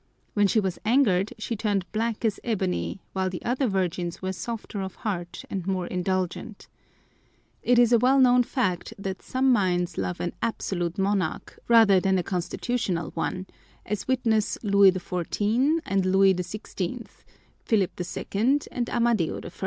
When 0.33 0.47
she 0.47 0.59
was 0.59 0.79
angered 0.83 1.31
she 1.37 1.55
turned 1.55 1.85
black 1.91 2.25
as 2.25 2.39
ebony, 2.43 3.01
while 3.13 3.29
the 3.29 3.45
other 3.45 3.67
Virgins 3.67 4.19
were 4.19 4.33
softer 4.33 4.81
of 4.81 4.95
heart 5.05 5.45
and 5.47 5.67
more 5.67 5.85
indulgent. 5.85 6.67
It 7.61 7.77
is 7.77 7.93
a 7.93 7.99
well 7.99 8.19
known 8.19 8.41
fact 8.41 8.95
that 8.97 9.21
some 9.21 9.51
minds 9.53 9.99
love 9.99 10.19
an 10.19 10.33
absolute 10.41 10.97
monarch 10.97 11.59
rather 11.67 11.99
than 11.99 12.17
a 12.17 12.23
constitutional 12.23 13.11
one, 13.11 13.45
as 13.85 14.07
witness 14.07 14.57
Louis 14.63 14.91
XIV 14.91 15.81
and 15.85 16.03
Louis 16.03 16.33
XVI, 16.33 17.05
Philip 17.65 17.91
II 18.01 18.59
and 18.71 18.89
Amadeo 18.89 19.39
I. 19.43 19.51